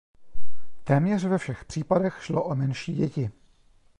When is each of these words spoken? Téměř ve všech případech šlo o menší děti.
Téměř 0.83 1.23
ve 1.25 1.37
všech 1.37 1.65
případech 1.65 2.23
šlo 2.23 2.43
o 2.43 2.55
menší 2.55 2.93
děti. 2.93 3.31